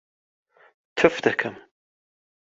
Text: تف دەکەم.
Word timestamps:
تف 1.01 1.15
دەکەم. 1.27 1.55